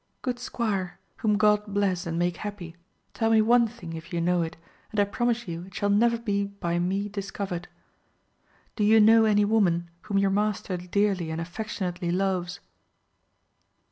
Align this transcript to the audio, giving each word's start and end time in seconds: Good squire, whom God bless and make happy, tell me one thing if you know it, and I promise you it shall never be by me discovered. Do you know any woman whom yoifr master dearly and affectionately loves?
Good 0.23 0.39
squire, 0.39 0.97
whom 1.17 1.37
God 1.37 1.63
bless 1.67 2.07
and 2.07 2.17
make 2.17 2.37
happy, 2.37 2.75
tell 3.13 3.29
me 3.29 3.39
one 3.39 3.67
thing 3.67 3.93
if 3.93 4.11
you 4.11 4.19
know 4.19 4.41
it, 4.41 4.57
and 4.89 4.99
I 4.99 5.03
promise 5.03 5.47
you 5.47 5.65
it 5.67 5.75
shall 5.75 5.91
never 5.91 6.17
be 6.17 6.43
by 6.45 6.79
me 6.79 7.07
discovered. 7.07 7.67
Do 8.75 8.83
you 8.83 8.99
know 8.99 9.25
any 9.25 9.45
woman 9.45 9.91
whom 10.01 10.17
yoifr 10.17 10.33
master 10.33 10.75
dearly 10.77 11.29
and 11.29 11.39
affectionately 11.39 12.09
loves? 12.09 12.59